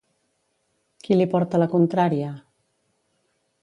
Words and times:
Qui 1.03 1.19
li 1.19 1.29
porta 1.35 1.63
la 1.65 1.69
contrària? 1.77 2.35